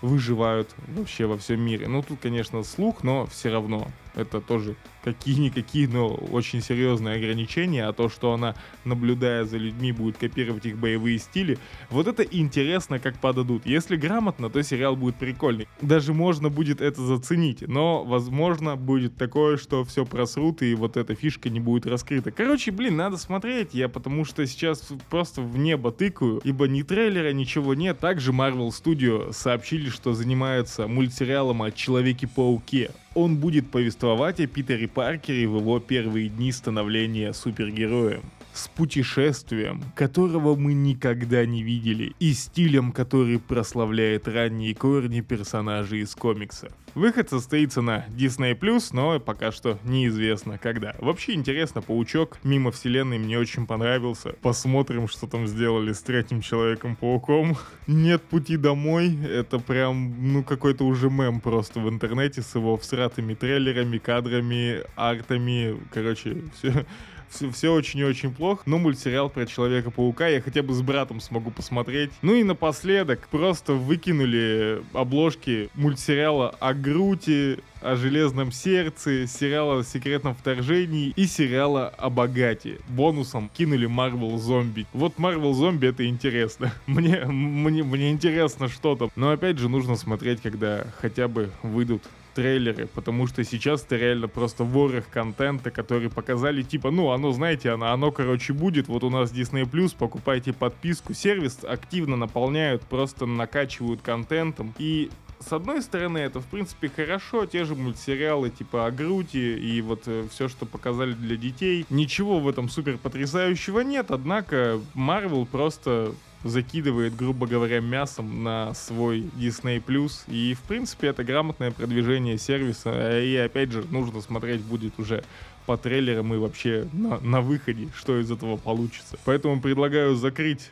выживают 0.00 0.74
вообще 0.88 1.26
во 1.26 1.38
всем 1.38 1.60
мире. 1.60 1.88
Ну, 1.88 2.02
тут, 2.02 2.20
конечно, 2.20 2.62
слух, 2.62 3.02
но 3.02 3.26
все 3.26 3.50
равно 3.50 3.88
это 4.14 4.40
тоже 4.40 4.76
какие-никакие, 5.02 5.86
но 5.88 6.08
очень 6.08 6.62
серьезные 6.62 7.16
ограничения, 7.16 7.86
а 7.86 7.92
то, 7.92 8.08
что 8.08 8.32
она, 8.32 8.54
наблюдая 8.84 9.44
за 9.44 9.58
людьми, 9.58 9.92
будет 9.92 10.16
копировать 10.16 10.66
их 10.66 10.78
боевые 10.78 11.18
стили, 11.18 11.58
вот 11.90 12.06
это 12.06 12.22
интересно, 12.22 12.98
как 12.98 13.18
подадут. 13.18 13.66
Если 13.66 13.96
грамотно, 13.96 14.48
то 14.48 14.62
сериал 14.62 14.96
будет 14.96 15.16
прикольный. 15.16 15.68
Даже 15.82 16.14
можно 16.14 16.48
будет 16.48 16.80
это 16.80 17.02
заценить, 17.02 17.66
но, 17.68 18.04
возможно, 18.04 18.76
будет 18.76 19.16
такое, 19.16 19.56
что 19.56 19.84
все 19.84 20.06
просрут, 20.06 20.62
и 20.62 20.74
вот 20.74 20.96
эта 20.96 21.14
фишка 21.14 21.50
не 21.50 21.60
будет 21.60 21.86
раскрыта. 21.86 22.30
Короче, 22.30 22.70
блин, 22.70 22.96
надо 22.96 23.16
смотреть, 23.18 23.74
я 23.74 23.88
потому 23.88 24.24
что 24.24 24.46
сейчас 24.46 24.88
просто 25.10 25.42
в 25.42 25.58
небо 25.58 25.92
тыкаю, 25.92 26.40
ибо 26.44 26.66
ни 26.66 26.82
трейлера, 26.82 27.32
ничего 27.32 27.74
нет. 27.74 27.98
Также 27.98 28.32
Marvel 28.32 28.68
Studio 28.68 29.32
сообщили, 29.32 29.90
что 29.90 30.14
занимаются 30.14 30.86
мультсериалом 30.86 31.62
о 31.62 31.70
Человеке-пауке 31.70 32.90
он 33.14 33.36
будет 33.36 33.70
повествовать 33.70 34.40
о 34.40 34.46
Питере 34.46 34.88
Паркере 34.88 35.48
в 35.48 35.58
его 35.58 35.80
первые 35.80 36.28
дни 36.28 36.52
становления 36.52 37.32
супергероем 37.32 38.22
с 38.54 38.68
путешествием, 38.68 39.82
которого 39.94 40.54
мы 40.54 40.72
никогда 40.72 41.44
не 41.44 41.62
видели, 41.62 42.14
и 42.20 42.32
стилем, 42.32 42.92
который 42.92 43.38
прославляет 43.38 44.28
ранние 44.28 44.74
корни 44.74 45.20
персонажей 45.20 46.00
из 46.00 46.14
комикса. 46.14 46.70
Выход 46.94 47.28
состоится 47.28 47.82
на 47.82 48.06
Disney+, 48.10 48.56
но 48.92 49.18
пока 49.18 49.50
что 49.50 49.80
неизвестно 49.82 50.58
когда. 50.58 50.94
Вообще 51.00 51.34
интересно, 51.34 51.82
Паучок 51.82 52.38
мимо 52.44 52.70
вселенной 52.70 53.18
мне 53.18 53.36
очень 53.36 53.66
понравился. 53.66 54.36
Посмотрим, 54.40 55.08
что 55.08 55.26
там 55.26 55.48
сделали 55.48 55.92
с 55.92 56.00
третьим 56.02 56.40
Человеком-пауком. 56.40 57.56
Нет 57.88 58.22
пути 58.22 58.56
домой, 58.56 59.18
это 59.24 59.58
прям, 59.58 60.32
ну, 60.32 60.44
какой-то 60.44 60.84
уже 60.84 61.10
мем 61.10 61.40
просто 61.40 61.80
в 61.80 61.88
интернете 61.88 62.42
с 62.42 62.54
его 62.54 62.76
всратыми 62.76 63.34
трейлерами, 63.34 63.98
кадрами, 63.98 64.82
артами, 64.94 65.76
короче, 65.92 66.42
все 66.56 66.86
все, 67.34 67.50
все 67.50 67.72
очень 67.72 68.00
и 68.00 68.04
очень 68.04 68.32
плохо. 68.32 68.62
Но 68.66 68.78
мультсериал 68.78 69.28
про 69.28 69.46
Человека-паука 69.46 70.28
я 70.28 70.40
хотя 70.40 70.62
бы 70.62 70.72
с 70.72 70.82
братом 70.82 71.20
смогу 71.20 71.50
посмотреть. 71.50 72.10
Ну 72.22 72.34
и 72.34 72.42
напоследок 72.42 73.28
просто 73.28 73.74
выкинули 73.74 74.82
обложки 74.92 75.68
мультсериала 75.74 76.54
о 76.60 76.74
Груте, 76.74 77.58
о 77.80 77.96
Железном 77.96 78.50
Сердце, 78.52 79.26
сериала 79.26 79.80
о 79.80 79.84
Секретном 79.84 80.34
Вторжении 80.34 81.12
и 81.16 81.26
сериала 81.26 81.88
о 81.88 82.08
Богате. 82.08 82.78
Бонусом 82.88 83.50
кинули 83.52 83.88
Marvel 83.88 84.38
Зомби. 84.38 84.86
Вот 84.92 85.16
Marvel 85.18 85.52
Зомби 85.52 85.88
это 85.88 86.06
интересно. 86.06 86.72
Мне, 86.86 87.24
мне, 87.24 87.82
мне 87.82 88.10
интересно 88.12 88.68
что 88.68 88.94
там. 88.96 89.10
Но 89.16 89.30
опять 89.30 89.58
же 89.58 89.68
нужно 89.68 89.96
смотреть, 89.96 90.40
когда 90.40 90.86
хотя 91.00 91.28
бы 91.28 91.50
выйдут 91.62 92.02
трейлеры, 92.34 92.86
потому 92.86 93.26
что 93.26 93.44
сейчас 93.44 93.84
это 93.84 93.96
реально 93.96 94.28
просто 94.28 94.64
ворох 94.64 95.08
контента, 95.08 95.70
который 95.70 96.10
показали, 96.10 96.62
типа, 96.62 96.90
ну, 96.90 97.10
оно, 97.10 97.32
знаете, 97.32 97.70
оно, 97.70 97.92
оно, 97.92 98.12
короче, 98.12 98.52
будет, 98.52 98.88
вот 98.88 99.04
у 99.04 99.10
нас 99.10 99.32
Disney+, 99.32 99.96
покупайте 99.96 100.52
подписку, 100.52 101.14
сервис 101.14 101.60
активно 101.62 102.16
наполняют, 102.16 102.82
просто 102.82 103.26
накачивают 103.26 104.02
контентом, 104.02 104.74
и 104.78 105.10
с 105.40 105.52
одной 105.52 105.82
стороны, 105.82 106.18
это, 106.18 106.40
в 106.40 106.46
принципе, 106.46 106.88
хорошо, 106.88 107.44
те 107.44 107.64
же 107.64 107.74
мультсериалы 107.74 108.50
типа 108.50 108.86
о 108.86 108.90
Груте 108.90 109.58
и 109.58 109.82
вот 109.82 110.04
э, 110.06 110.26
все, 110.30 110.48
что 110.48 110.64
показали 110.64 111.12
для 111.12 111.36
детей. 111.36 111.84
Ничего 111.90 112.40
в 112.40 112.48
этом 112.48 112.68
супер 112.70 112.96
потрясающего 112.96 113.80
нет, 113.80 114.10
однако 114.10 114.80
Marvel 114.94 115.44
просто 115.44 116.14
закидывает, 116.44 117.16
грубо 117.16 117.46
говоря, 117.46 117.80
мясом 117.80 118.42
на 118.42 118.74
свой 118.74 119.20
Disney+. 119.36 119.82
И, 120.28 120.54
в 120.54 120.60
принципе, 120.60 121.08
это 121.08 121.24
грамотное 121.24 121.70
продвижение 121.70 122.38
сервиса. 122.38 123.20
И, 123.20 123.34
опять 123.36 123.72
же, 123.72 123.84
нужно 123.90 124.20
смотреть 124.20 124.60
будет 124.60 124.98
уже 124.98 125.24
по 125.66 125.76
трейлерам 125.76 126.34
и 126.34 126.36
вообще 126.36 126.86
на, 126.92 127.18
на 127.20 127.40
выходе, 127.40 127.88
что 127.96 128.20
из 128.20 128.30
этого 128.30 128.56
получится. 128.56 129.18
Поэтому 129.24 129.60
предлагаю 129.60 130.14
закрыть 130.14 130.70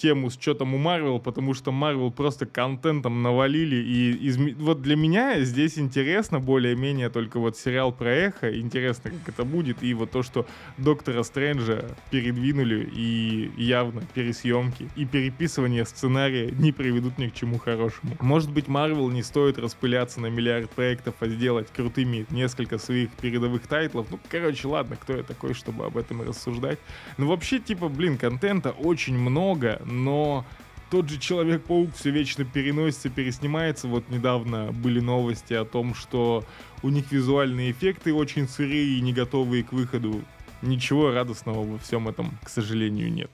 тему 0.00 0.30
с 0.30 0.40
что 0.40 0.54
там 0.54 0.74
у 0.74 0.78
Марвел, 0.78 1.18
потому 1.18 1.54
что 1.54 1.70
Марвел 1.70 2.10
просто 2.10 2.46
контентом 2.46 3.22
навалили. 3.22 3.76
И 3.76 4.28
изме... 4.28 4.54
вот 4.54 4.82
для 4.82 4.96
меня 4.96 5.40
здесь 5.40 5.78
интересно 5.78 6.40
более-менее 6.40 7.10
только 7.10 7.38
вот 7.38 7.56
сериал 7.56 7.92
про 7.92 8.10
Эхо. 8.10 8.58
Интересно, 8.58 9.10
как 9.10 9.34
это 9.34 9.44
будет. 9.44 9.82
И 9.82 9.92
вот 9.94 10.10
то, 10.10 10.22
что 10.22 10.46
Доктора 10.78 11.22
Стрэнджа 11.22 11.84
передвинули 12.10 12.88
и 12.92 13.50
явно 13.56 14.02
пересъемки 14.14 14.88
и 14.96 15.04
переписывание 15.04 15.84
сценария 15.84 16.50
не 16.50 16.72
приведут 16.72 17.18
ни 17.18 17.28
к 17.28 17.34
чему 17.34 17.58
хорошему. 17.58 18.16
Может 18.20 18.50
быть, 18.50 18.68
Марвел 18.68 19.10
не 19.10 19.22
стоит 19.22 19.58
распыляться 19.58 20.20
на 20.20 20.26
миллиард 20.26 20.70
проектов, 20.70 21.14
а 21.20 21.28
сделать 21.28 21.68
крутыми 21.70 22.26
несколько 22.30 22.78
своих 22.78 23.10
передовых 23.10 23.66
тайтлов. 23.66 24.06
Ну, 24.10 24.18
короче, 24.28 24.66
ладно, 24.68 24.96
кто 24.96 25.16
я 25.16 25.22
такой, 25.22 25.54
чтобы 25.54 25.84
об 25.84 25.96
этом 25.96 26.22
рассуждать. 26.22 26.78
Но 27.18 27.26
вообще, 27.26 27.58
типа, 27.58 27.88
блин, 27.88 28.16
контента 28.16 28.70
очень 28.70 29.18
много, 29.18 29.82
но 29.90 30.44
тот 30.90 31.08
же 31.08 31.18
Человек-паук 31.18 31.94
все 31.94 32.10
вечно 32.10 32.44
переносится, 32.44 33.10
переснимается. 33.10 33.86
Вот 33.86 34.08
недавно 34.08 34.72
были 34.72 35.00
новости 35.00 35.54
о 35.54 35.64
том, 35.64 35.94
что 35.94 36.44
у 36.82 36.88
них 36.88 37.12
визуальные 37.12 37.70
эффекты 37.70 38.12
очень 38.12 38.48
сырые 38.48 38.98
и 38.98 39.00
не 39.00 39.12
готовые 39.12 39.62
к 39.62 39.72
выходу. 39.72 40.22
Ничего 40.62 41.12
радостного 41.12 41.64
во 41.64 41.78
всем 41.78 42.08
этом, 42.08 42.38
к 42.42 42.48
сожалению, 42.48 43.12
нет. 43.12 43.30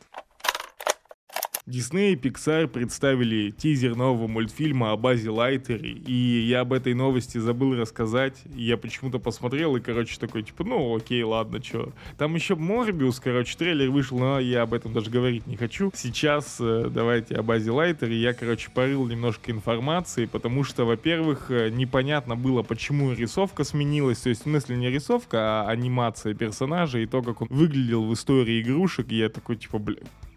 Дисней 1.67 2.13
и 2.13 2.17
Pixar 2.17 2.69
представили 2.69 3.51
тизер 3.51 3.97
нового 3.97 4.29
мультфильма 4.29 4.93
о 4.93 4.97
базе 4.97 5.31
Лайтере, 5.31 5.91
и 5.91 6.13
я 6.49 6.61
об 6.61 6.73
этой 6.73 6.95
новости 6.95 7.39
забыл 7.39 7.75
рассказать. 7.75 8.41
Я 8.55 8.77
почему-то 8.77 9.19
посмотрел 9.19 9.75
и, 9.75 9.81
короче, 9.81 10.17
такой, 10.21 10.45
типа, 10.45 10.63
ну 10.63 10.95
окей, 10.95 11.25
ладно, 11.25 11.61
чё. 11.61 11.93
Там 12.19 12.37
еще 12.37 12.55
Морбиус, 12.55 13.19
короче, 13.19 13.59
трейлер 13.59 13.91
вышел, 13.91 14.17
но 14.17 14.39
я 14.39 14.63
об 14.63 14.75
этом 14.75 14.93
даже 14.93 15.11
говорить 15.11 15.49
не 15.49 15.57
хочу. 15.57 15.91
Сейчас 15.93 16.59
э, 16.61 16.89
давайте 16.89 17.35
о 17.35 17.43
базе 17.43 17.73
Лайтере. 17.73 18.17
Я, 18.17 18.33
короче, 18.33 18.71
порыл 18.73 19.05
немножко 19.09 19.51
информации, 19.51 20.27
потому 20.27 20.63
что, 20.63 20.85
во-первых, 20.85 21.51
э, 21.51 21.71
непонятно 21.71 22.37
было, 22.37 22.63
почему 22.63 23.13
рисовка 23.13 23.65
сменилась. 23.65 24.19
То 24.19 24.29
есть, 24.29 24.43
в 24.43 24.45
смысле, 24.45 24.77
не 24.77 24.89
рисовка, 24.89 25.63
а 25.63 25.69
анимация 25.69 26.33
персонажа 26.33 27.01
и 27.01 27.07
то, 27.07 27.23
как 27.23 27.43
он 27.43 27.49
выглядел 27.51 28.05
в 28.05 28.15
истории 28.15 28.63
игрушек. 28.63 29.11
Я 29.11 29.29
такой, 29.31 29.57
типа, 29.57 29.79
бля, 29.79 29.97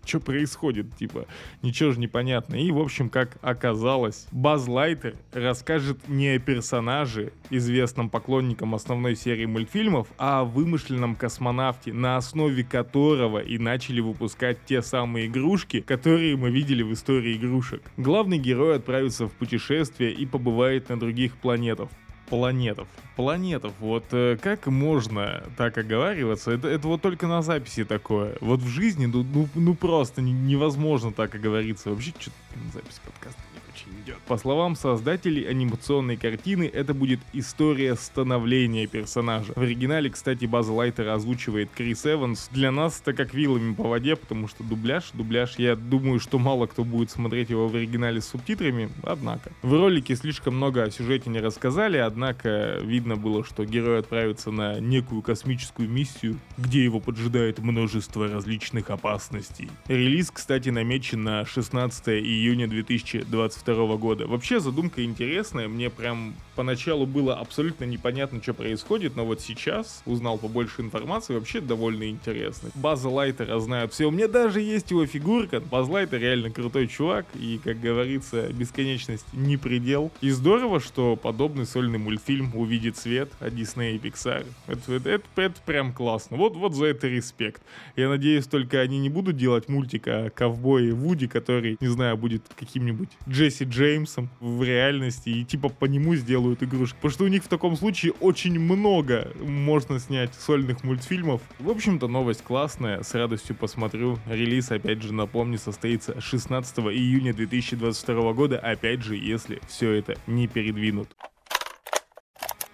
что 0.10 0.20
происходит, 0.20 0.96
типа, 0.96 1.26
ничего 1.62 1.92
же 1.92 2.00
не 2.00 2.08
понятно. 2.08 2.56
И, 2.56 2.72
в 2.72 2.80
общем, 2.80 3.10
как 3.10 3.38
оказалось, 3.42 4.28
Баз 4.32 4.68
Лайтер 4.68 5.16
расскажет 5.32 6.10
не 6.10 6.30
о 6.30 6.40
персонаже, 6.40 7.32
известном 7.50 8.10
поклонникам 8.10 8.76
основной 8.76 9.16
серии 9.16 9.46
мультфильмов, 9.46 10.08
а 10.18 10.42
о 10.42 10.44
вымышленном 10.46 11.16
космонавте, 11.16 11.94
на 11.94 12.18
основе 12.18 12.64
которого 12.64 13.40
и 13.40 13.58
начали 13.58 14.02
выпускать 14.02 14.58
те 14.66 14.82
самые 14.82 15.28
игрушки, 15.28 15.82
которые 15.82 16.36
мы 16.36 16.50
видели 16.50 16.84
в 16.84 16.92
истории 16.92 17.38
игрушек. 17.38 17.84
Главный 17.98 18.40
герой 18.40 18.78
отправится 18.78 19.28
в 19.28 19.32
путешествие 19.34 20.12
и 20.12 20.26
побывает 20.26 20.90
на 20.90 21.00
других 21.00 21.36
планетах 21.38 21.90
планетов. 22.30 22.88
Планетов. 23.16 23.74
Вот 23.80 24.06
э, 24.12 24.38
как 24.42 24.68
можно 24.68 25.44
так 25.58 25.78
оговариваться? 25.78 26.52
Это, 26.52 26.68
это 26.68 26.88
вот 26.88 27.02
только 27.02 27.28
на 27.28 27.42
записи 27.42 27.84
такое. 27.84 28.38
Вот 28.42 28.60
в 28.62 28.68
жизни, 28.68 29.06
ну, 29.06 29.24
ну, 29.24 29.50
ну 29.56 29.76
просто 29.76 30.22
невозможно 30.22 31.12
так 31.12 31.36
оговориться. 31.36 31.90
Вообще, 31.90 32.14
что-то 32.20 32.36
запись 32.74 33.02
подкаста 33.06 33.42
очень 33.80 34.02
идет. 34.04 34.18
По 34.28 34.38
словам 34.38 34.76
создателей 34.76 35.44
анимационной 35.44 36.18
картины, 36.18 36.70
это 36.72 36.94
будет 36.94 37.20
история 37.34 37.96
становления 37.96 38.88
персонажа. 38.88 39.54
В 39.56 39.62
оригинале, 39.62 40.10
кстати, 40.10 40.46
База 40.46 40.74
Лайтера 40.74 41.14
озвучивает 41.14 41.70
Крис 41.76 42.06
Эванс. 42.06 42.50
Для 42.52 42.72
нас 42.72 43.02
это 43.02 43.14
как 43.14 43.34
вилами 43.34 43.74
по 43.74 43.84
воде, 43.84 44.16
потому 44.16 44.48
что 44.48 44.64
дубляж, 44.64 45.12
дубляж, 45.14 45.56
я 45.58 45.76
думаю, 45.76 46.20
что 46.20 46.40
мало 46.40 46.68
кто 46.68 46.84
будет 46.84 47.12
смотреть 47.12 47.50
его 47.50 47.68
в 47.68 47.76
оригинале 47.76 48.22
с 48.22 48.28
субтитрами, 48.28 48.90
однако. 49.04 49.52
В 49.62 49.74
ролике 49.74 50.16
слишком 50.16 50.56
много 50.56 50.84
о 50.84 50.92
сюжете 50.92 51.30
не 51.30 51.40
рассказали, 51.40 51.98
однако 51.98 52.80
видно 52.84 53.16
было, 53.16 53.44
что 53.44 53.66
герой 53.66 54.00
отправится 54.00 54.52
на 54.52 54.80
некую 54.80 55.22
космическую 55.22 55.90
миссию, 55.90 56.40
где 56.58 56.84
его 56.84 57.00
поджидает 57.00 57.60
множество 57.60 58.28
различных 58.28 58.90
опасностей. 58.90 59.70
Релиз, 59.88 60.32
кстати, 60.32 60.70
намечен 60.70 61.24
на 61.24 61.46
16 61.46 62.10
июня 62.10 62.68
2022 62.68 63.69
2022 63.74 63.98
года. 63.98 64.28
Вообще 64.28 64.60
задумка 64.60 65.04
интересная, 65.04 65.68
мне 65.68 65.90
прям 65.90 66.36
поначалу 66.56 67.06
было 67.06 67.36
абсолютно 67.36 67.86
непонятно, 67.86 68.42
что 68.42 68.54
происходит, 68.54 69.16
но 69.16 69.26
вот 69.26 69.42
сейчас 69.42 70.02
узнал 70.06 70.38
побольше 70.38 70.82
информации, 70.82 71.34
вообще 71.34 71.62
довольно 71.62 72.10
интересно. 72.10 72.70
База 72.76 73.10
Лайтера 73.10 73.60
знают 73.60 73.94
все, 73.94 74.06
у 74.06 74.12
меня 74.12 74.28
даже 74.28 74.62
есть 74.62 74.92
его 74.92 75.06
фигурка, 75.06 75.60
Баз 75.60 75.88
Лайтер 75.88 76.20
реально 76.20 76.50
крутой 76.52 76.88
чувак, 76.88 77.26
и, 77.36 77.60
как 77.64 77.80
говорится, 77.80 78.48
бесконечность 78.52 79.26
не 79.34 79.58
предел. 79.58 80.12
И 80.22 80.30
здорово, 80.30 80.80
что 80.80 81.16
подобный 81.16 81.66
сольный 81.66 82.00
мультфильм 82.00 82.56
увидит 82.56 82.98
свет 82.98 83.32
от 83.40 83.54
Disney 83.54 83.96
и 83.96 83.98
Pixar. 83.98 84.46
Это, 84.68 84.94
это, 84.94 85.10
это, 85.10 85.26
это 85.36 85.56
прям 85.66 85.94
классно. 85.94 86.38
Вот, 86.38 86.56
вот 86.56 86.74
за 86.74 86.88
это 86.88 87.08
респект. 87.08 87.62
Я 87.96 88.10
надеюсь, 88.10 88.48
только 88.48 88.80
они 88.80 89.00
не 89.00 89.10
будут 89.10 89.38
делать 89.38 89.70
мультик 89.70 90.08
о 90.08 90.30
ковбое 90.30 90.94
Вуди, 90.94 91.28
который, 91.28 91.78
не 91.80 91.88
знаю, 91.88 92.18
будет 92.18 92.44
каким-нибудь 92.58 93.10
Джесси 93.28 93.59
Джеймсом 93.66 94.30
в 94.40 94.64
реальности, 94.64 95.30
и 95.30 95.44
типа 95.44 95.70
по 95.70 95.86
нему 95.86 96.16
сделают 96.16 96.64
игрушки. 96.64 96.96
Потому 96.96 97.12
что 97.12 97.24
у 97.26 97.28
них 97.28 97.44
в 97.44 97.48
таком 97.48 97.76
случае 97.76 98.14
очень 98.14 98.60
много 98.60 99.32
можно 99.40 100.00
снять 100.00 100.34
сольных 100.36 100.84
мультфильмов. 100.84 101.42
В 101.60 101.70
общем-то, 101.70 102.08
новость 102.08 102.44
классная, 102.44 103.04
с 103.04 103.14
радостью 103.14 103.56
посмотрю. 103.56 104.18
Релиз, 104.28 104.72
опять 104.72 105.02
же, 105.02 105.14
напомню, 105.14 105.58
состоится 105.58 106.20
16 106.20 106.80
июня 106.80 107.34
2022 107.34 108.34
года, 108.34 108.60
опять 108.60 109.04
же, 109.04 109.16
если 109.16 109.62
все 109.68 109.92
это 109.92 110.18
не 110.28 110.48
передвинут. 110.48 111.10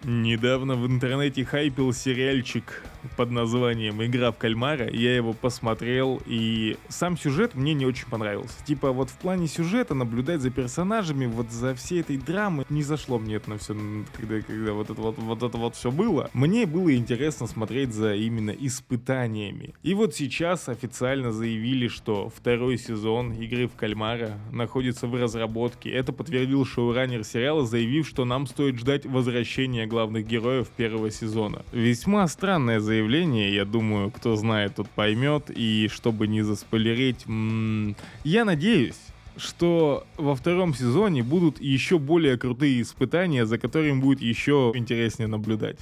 Недавно 0.08 0.76
в 0.76 0.86
интернете 0.86 1.44
хайпил 1.44 1.92
сериальчик 1.92 2.84
под 3.18 3.32
названием 3.32 4.04
«Игра 4.06 4.32
в 4.32 4.38
кальмара». 4.38 4.88
Я 4.88 5.16
его 5.16 5.34
посмотрел, 5.34 6.22
и 6.28 6.78
сам 6.90 7.18
сюжет 7.18 7.56
мне 7.56 7.74
не 7.74 7.88
очень 7.88 8.08
понравился. 8.08 8.54
Типа 8.66 8.92
вот 8.92 9.10
в 9.10 9.18
плане 9.18 9.48
сюжета 9.48 9.96
наблюдать 9.96 10.42
за 10.42 10.52
персонажами, 10.52 11.26
вот 11.26 11.50
за 11.50 11.74
всей 11.74 12.02
этой 12.02 12.18
драмы, 12.18 12.66
не 12.70 12.84
зашло 12.84 13.18
мне 13.18 13.38
это 13.38 13.50
на 13.50 13.58
все, 13.58 13.76
когда, 14.16 14.42
когда 14.42 14.74
вот 14.74 14.92
это 14.92 15.02
вот, 15.02 15.18
вот 15.18 15.42
это 15.42 15.58
вот 15.58 15.76
все 15.76 15.90
было. 15.90 16.30
Мне 16.34 16.68
было 16.68 16.96
интересно 16.96 17.48
смотреть 17.48 17.92
за 17.92 18.14
именно 18.14 18.52
испытаниями. 18.52 19.74
И 19.82 19.96
вот 19.96 20.14
сейчас 20.14 20.70
официально 20.70 21.32
заявили, 21.32 21.88
что 21.88 22.30
второй 22.30 22.78
сезон 22.78 23.34
«Игры 23.34 23.68
в 23.68 23.74
кальмара» 23.74 24.38
находится 24.52 25.08
в 25.08 25.16
разработке. 25.16 25.90
Это 25.90 26.14
подтвердил 26.14 26.64
шоураннер 26.64 27.24
сериала, 27.24 27.66
заявив, 27.66 28.08
что 28.08 28.24
нам 28.24 28.46
стоит 28.46 28.78
ждать 28.78 29.08
возвращения 29.08 29.88
главных 29.96 30.28
героев 30.28 30.68
первого 30.76 31.10
сезона. 31.10 31.62
Весьма 31.72 32.28
странное 32.28 32.82
заявление, 32.82 33.56
я 33.56 33.64
думаю, 33.64 34.12
кто 34.12 34.36
знает, 34.36 34.76
тот 34.76 34.90
поймет, 34.90 35.50
и 35.56 35.88
чтобы 35.90 36.28
не 36.28 36.42
заспойлерить, 36.42 37.26
м- 37.28 37.96
я 38.26 38.44
надеюсь, 38.44 39.00
что 39.38 40.04
во 40.18 40.36
втором 40.36 40.74
сезоне 40.76 41.24
будут 41.24 41.62
еще 41.62 41.98
более 41.98 42.38
крутые 42.38 42.82
испытания, 42.82 43.46
за 43.46 43.58
которыми 43.58 44.02
будет 44.02 44.22
еще 44.22 44.74
интереснее 44.76 45.28
наблюдать. 45.28 45.80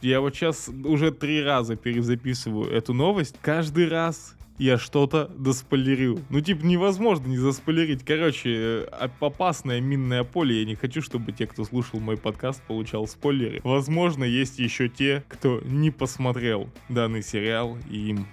Я 0.00 0.20
вот 0.20 0.34
сейчас 0.34 0.68
уже 0.84 1.12
три 1.12 1.40
раза 1.44 1.76
перезаписываю 1.76 2.68
эту 2.68 2.94
новость. 2.94 3.36
Каждый 3.42 3.86
раз 3.88 4.34
я 4.58 4.78
что-то 4.78 5.28
доспойлерил. 5.28 6.20
Ну, 6.30 6.40
типа, 6.40 6.64
невозможно 6.64 7.26
не 7.26 7.38
заспойлерить. 7.38 8.04
Короче, 8.04 8.50
э, 8.50 9.10
опасное 9.20 9.80
минное 9.80 10.24
поле. 10.24 10.60
Я 10.60 10.64
не 10.64 10.74
хочу, 10.74 11.02
чтобы 11.02 11.32
те, 11.32 11.46
кто 11.46 11.64
слушал 11.64 12.00
мой 12.00 12.16
подкаст, 12.16 12.62
получал 12.62 13.06
спойлеры. 13.06 13.60
Возможно, 13.64 14.24
есть 14.24 14.58
еще 14.58 14.88
те, 14.88 15.24
кто 15.28 15.60
не 15.64 15.90
посмотрел 15.90 16.68
данный 16.88 17.22
сериал, 17.22 17.78
и 17.90 18.10
им 18.10 18.26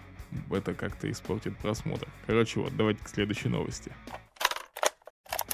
это 0.51 0.73
как-то 0.73 1.09
испортит 1.09 1.57
просмотр. 1.57 2.07
Короче, 2.27 2.59
вот, 2.59 2.75
давайте 2.75 3.03
к 3.03 3.09
следующей 3.09 3.49
новости. 3.49 3.91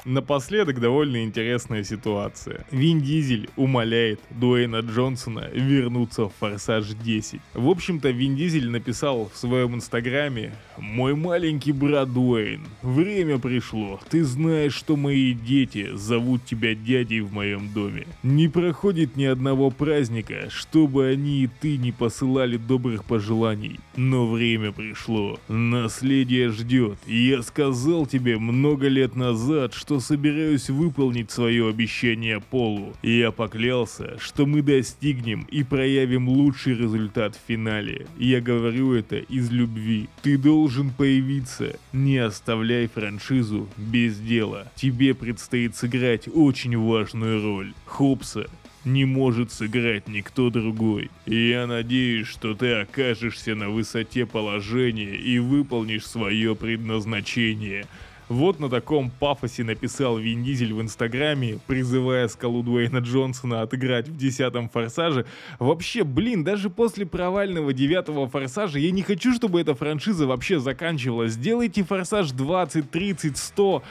Напоследок 0.05 0.79
довольно 0.79 1.23
интересная 1.23 1.83
ситуация. 1.83 2.63
Вин 2.69 3.01
Дизель 3.01 3.49
умоляет 3.55 4.19
Дуэйна 4.29 4.81
Джонсона 4.81 5.49
вернуться 5.51 6.25
в 6.25 6.33
Форсаж 6.39 6.89
10. 6.89 7.41
В 7.55 7.67
общем-то, 7.67 8.11
Вин 8.11 8.35
Дизель 8.35 8.69
написал 8.69 9.31
в 9.33 9.37
своем 9.37 9.73
инстаграме 9.73 10.53
«Мой 10.77 11.15
маленький 11.15 11.71
брат 11.71 12.13
Дуэйн, 12.13 12.61
время 12.83 13.39
пришло. 13.39 13.99
Ты 14.09 14.23
знаешь, 14.23 14.75
что 14.75 14.95
мои 14.95 15.33
дети 15.33 15.89
зовут 15.95 16.45
тебя 16.45 16.75
дядей 16.75 17.21
в 17.21 17.33
моем 17.33 17.73
доме. 17.73 18.05
Не 18.21 18.47
проходит 18.47 19.15
ни 19.15 19.25
одного 19.25 19.71
праздника, 19.71 20.49
чтобы 20.51 21.07
они 21.07 21.43
и 21.43 21.47
ты 21.47 21.77
не 21.77 21.91
посылали 21.91 22.57
добрых 22.57 23.05
пожеланий. 23.05 23.79
Но 23.95 24.27
время 24.27 24.71
пришло. 24.71 25.39
Наследие 25.47 26.49
ждет. 26.49 26.99
Я 27.07 27.41
сказал 27.41 28.05
тебе 28.05 28.37
много 28.37 28.87
лет 28.87 29.15
назад, 29.15 29.73
что 29.73 29.94
что 29.95 30.01
собираюсь 30.01 30.69
выполнить 30.69 31.31
свое 31.31 31.69
обещание 31.69 32.41
Полу. 32.41 32.93
Я 33.01 33.31
поклялся, 33.31 34.17
что 34.19 34.45
мы 34.45 34.61
достигнем 34.61 35.47
и 35.49 35.63
проявим 35.63 36.27
лучший 36.27 36.75
результат 36.75 37.35
в 37.35 37.47
финале. 37.47 38.05
Я 38.17 38.41
говорю 38.41 38.91
это 38.91 39.15
из 39.15 39.51
любви. 39.51 40.09
Ты 40.21 40.37
должен 40.37 40.89
появиться. 40.89 41.77
Не 41.93 42.17
оставляй 42.17 42.87
франшизу 42.87 43.69
без 43.77 44.19
дела. 44.19 44.69
Тебе 44.75 45.13
предстоит 45.13 45.77
сыграть 45.77 46.27
очень 46.27 46.77
важную 46.77 47.41
роль. 47.41 47.73
Хопса 47.85 48.47
не 48.83 49.05
может 49.05 49.53
сыграть 49.53 50.09
никто 50.09 50.49
другой. 50.49 51.09
И 51.25 51.49
я 51.49 51.67
надеюсь, 51.67 52.27
что 52.27 52.53
ты 52.53 52.73
окажешься 52.73 53.55
на 53.55 53.69
высоте 53.69 54.25
положения 54.25 55.15
и 55.15 55.39
выполнишь 55.39 56.05
свое 56.05 56.53
предназначение. 56.53 57.85
Вот 58.27 58.59
на 58.59 58.69
таком 58.69 59.11
пафосе 59.11 59.63
написал 59.63 60.17
Вин 60.17 60.43
Дизель 60.43 60.73
в 60.73 60.81
Инстаграме, 60.81 61.59
призывая 61.67 62.27
скалу 62.27 62.63
Дуэйна 62.63 62.97
Джонсона 62.97 63.61
отыграть 63.61 64.07
в 64.07 64.17
десятом 64.17 64.67
Форсаже. 64.67 65.27
Вообще, 65.59 66.03
блин, 66.03 66.43
даже 66.43 66.71
после 66.71 67.05
провального 67.05 67.71
девятого 67.71 68.27
Форсажа 68.27 68.79
я 68.79 68.89
не 68.89 69.03
хочу, 69.03 69.31
чтобы 69.33 69.61
эта 69.61 69.75
франшиза 69.75 70.25
вообще 70.25 70.59
заканчивалась. 70.59 71.33
Сделайте 71.33 71.83
Форсаж 71.83 72.31
20, 72.31 72.89
30, 72.89 73.37
100 73.37 73.83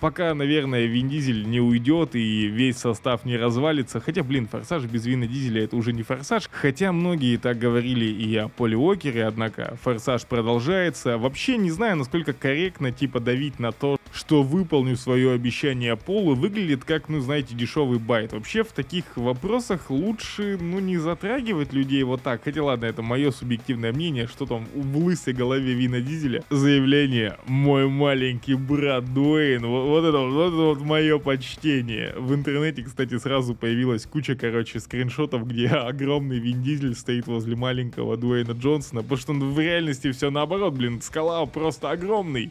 пока, 0.00 0.34
наверное, 0.34 0.86
Вин 0.86 1.08
Дизель 1.08 1.46
не 1.48 1.60
уйдет 1.60 2.14
и 2.14 2.46
весь 2.46 2.78
состав 2.78 3.24
не 3.24 3.36
развалится. 3.36 4.00
Хотя, 4.00 4.22
блин, 4.22 4.48
Форсаж 4.48 4.84
без 4.84 5.06
Вина 5.06 5.26
Дизеля 5.26 5.64
это 5.64 5.76
уже 5.76 5.92
не 5.92 6.02
Форсаж. 6.02 6.48
Хотя 6.50 6.92
многие 6.92 7.36
так 7.36 7.58
говорили 7.58 8.06
и 8.06 8.34
о 8.36 8.48
Поле 8.48 8.76
Уокере, 8.76 9.26
однако 9.26 9.76
Форсаж 9.82 10.24
продолжается. 10.24 11.18
Вообще 11.18 11.56
не 11.56 11.70
знаю, 11.70 11.96
насколько 11.96 12.32
корректно 12.32 12.92
типа 12.92 13.20
давить 13.20 13.58
на 13.58 13.72
то, 13.72 13.97
что 14.12 14.42
выполню 14.42 14.96
свое 14.96 15.32
обещание 15.32 15.96
Полу, 15.96 16.34
выглядит 16.34 16.84
как, 16.84 17.08
ну, 17.08 17.20
знаете, 17.20 17.54
дешевый 17.54 17.98
байт. 17.98 18.32
Вообще 18.32 18.64
в 18.64 18.72
таких 18.72 19.04
вопросах 19.16 19.90
лучше, 19.90 20.58
ну, 20.60 20.78
не 20.78 20.96
затрагивать 20.98 21.72
людей 21.72 22.02
вот 22.02 22.22
так. 22.22 22.42
Хотя 22.44 22.62
ладно, 22.62 22.86
это 22.86 23.02
мое 23.02 23.30
субъективное 23.30 23.92
мнение, 23.92 24.26
что 24.26 24.46
там 24.46 24.66
в 24.74 24.98
лысой 24.98 25.34
голове 25.34 25.74
Вина 25.74 26.00
Дизеля. 26.00 26.42
Заявление 26.50 27.36
«Мой 27.46 27.88
маленький 27.88 28.54
брат 28.54 29.12
Дуэйн», 29.12 29.66
вот 29.66 30.04
это 30.04 30.18
вот, 30.18 30.48
это 30.48 30.56
вот 30.56 30.80
мое 30.80 31.18
почтение. 31.18 32.14
В 32.16 32.34
интернете, 32.34 32.82
кстати, 32.82 33.18
сразу 33.18 33.54
появилась 33.54 34.06
куча, 34.06 34.34
короче, 34.34 34.80
скриншотов, 34.80 35.46
где 35.46 35.66
огромный 35.68 36.38
Вин 36.38 36.62
Дизель 36.62 36.94
стоит 36.94 37.26
возле 37.26 37.56
маленького 37.56 38.16
Дуэйна 38.16 38.52
Джонсона, 38.52 39.02
потому 39.02 39.20
что 39.20 39.32
в 39.32 39.60
реальности 39.60 40.12
все 40.12 40.30
наоборот, 40.30 40.74
блин, 40.74 41.00
скала 41.02 41.44
просто 41.46 41.90
огромный. 41.90 42.50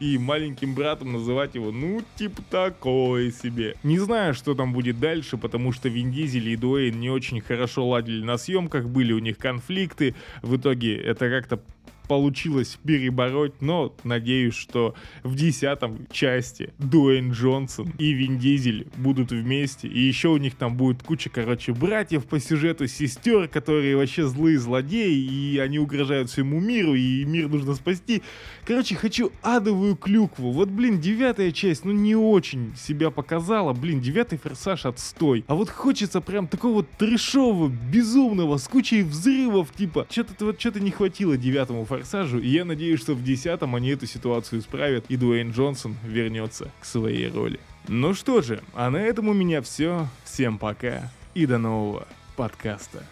И 0.00 0.18
маленьким 0.18 0.74
братом 0.74 0.97
называть 1.04 1.54
его, 1.54 1.70
ну, 1.70 2.02
типа 2.16 2.42
такое 2.50 3.30
себе. 3.30 3.74
Не 3.82 3.98
знаю, 3.98 4.34
что 4.34 4.54
там 4.54 4.72
будет 4.72 5.00
дальше, 5.00 5.36
потому 5.36 5.72
что 5.72 5.88
Вин 5.88 6.10
Дизель 6.10 6.48
и 6.48 6.56
Дуэйн 6.56 6.98
не 6.98 7.10
очень 7.10 7.40
хорошо 7.40 7.88
ладили 7.88 8.24
на 8.24 8.38
съемках, 8.38 8.86
были 8.86 9.12
у 9.12 9.18
них 9.18 9.38
конфликты. 9.38 10.14
В 10.42 10.56
итоге 10.56 10.96
это 10.96 11.28
как-то 11.28 11.60
получилось 12.08 12.78
перебороть, 12.84 13.60
но 13.60 13.94
надеюсь, 14.02 14.54
что 14.54 14.94
в 15.22 15.36
десятом 15.36 16.06
части 16.10 16.72
Дуэйн 16.78 17.32
Джонсон 17.32 17.92
и 17.98 18.12
Вин 18.12 18.38
Дизель 18.38 18.88
будут 18.96 19.30
вместе, 19.30 19.86
и 19.86 20.00
еще 20.00 20.28
у 20.28 20.38
них 20.38 20.54
там 20.54 20.76
будет 20.76 21.02
куча, 21.02 21.30
короче, 21.30 21.72
братьев 21.72 22.24
по 22.24 22.40
сюжету, 22.40 22.86
сестер, 22.86 23.46
которые 23.48 23.96
вообще 23.96 24.26
злые 24.26 24.58
злодеи, 24.58 25.14
и 25.14 25.58
они 25.58 25.78
угрожают 25.78 26.30
всему 26.30 26.60
миру, 26.60 26.94
и 26.94 27.24
мир 27.24 27.48
нужно 27.48 27.74
спасти. 27.74 28.22
Короче, 28.64 28.96
хочу 28.96 29.30
адовую 29.42 29.94
клюкву. 29.96 30.50
Вот, 30.50 30.68
блин, 30.70 31.00
девятая 31.00 31.52
часть, 31.52 31.84
ну 31.84 31.92
не 31.92 32.16
очень 32.16 32.74
себя 32.76 33.10
показала, 33.10 33.74
блин, 33.74 34.00
девятый 34.00 34.38
форсаж 34.38 34.86
отстой. 34.86 35.44
А 35.46 35.54
вот 35.54 35.68
хочется 35.68 36.20
прям 36.22 36.48
такого 36.48 36.82
трешового, 36.82 37.68
безумного, 37.68 38.56
с 38.56 38.66
кучей 38.66 39.02
взрывов, 39.02 39.72
типа, 39.76 40.06
что-то 40.10 40.46
вот 40.46 40.60
что-то 40.60 40.80
не 40.80 40.90
хватило 40.90 41.36
девятому 41.36 41.84
форсажу 41.84 41.97
Форсажу, 41.98 42.38
и 42.38 42.48
я 42.48 42.64
надеюсь, 42.64 43.00
что 43.00 43.14
в 43.14 43.22
десятом 43.22 43.74
они 43.74 43.90
эту 43.90 44.06
ситуацию 44.06 44.60
исправят, 44.60 45.04
и 45.08 45.16
Дуэйн 45.16 45.50
Джонсон 45.50 45.96
вернется 46.04 46.70
к 46.80 46.84
своей 46.84 47.28
роли. 47.30 47.60
Ну 47.88 48.14
что 48.14 48.42
же, 48.42 48.62
а 48.74 48.90
на 48.90 48.98
этом 48.98 49.28
у 49.28 49.32
меня 49.32 49.62
все. 49.62 50.06
Всем 50.24 50.58
пока 50.58 51.10
и 51.34 51.46
до 51.46 51.58
нового 51.58 52.06
подкаста. 52.36 53.04